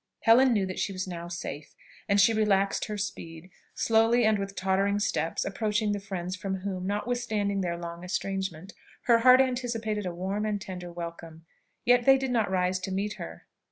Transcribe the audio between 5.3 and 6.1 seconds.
approaching the